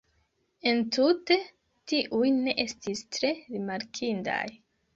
Entute, 0.71 1.37
tiuj 1.93 2.31
ne 2.39 2.57
estis 2.65 3.07
tre 3.19 3.33
rimarkindaj. 3.37 4.43